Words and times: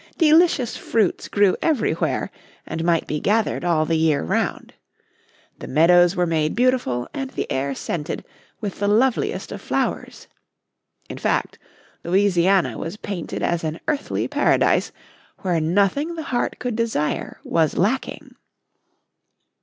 Delicious 0.17 0.77
fruits 0.77 1.27
grew 1.27 1.55
everywhere, 1.61 2.31
and 2.65 2.83
might 2.83 3.05
be 3.05 3.19
gathered 3.19 3.63
all 3.63 3.85
the 3.85 3.93
year 3.99 4.23
round. 4.23 4.73
The 5.59 5.67
meadows 5.67 6.15
were 6.15 6.25
made 6.25 6.55
beautiful, 6.55 7.07
and 7.13 7.29
the 7.29 7.45
air 7.51 7.75
scented, 7.75 8.25
with 8.59 8.79
the 8.79 8.87
loveliest 8.87 9.51
of 9.51 9.61
flowers. 9.61 10.25
In 11.07 11.19
fact 11.19 11.59
Louisiana 12.03 12.79
was 12.79 12.97
painted 12.97 13.43
as 13.43 13.63
an 13.63 13.79
earthly 13.87 14.27
paradise, 14.27 14.91
where 15.41 15.61
nothing 15.61 16.15
the 16.15 16.23
heart 16.23 16.57
could 16.57 16.75
desire 16.75 17.39
was 17.43 17.77
lacking. 17.77 18.33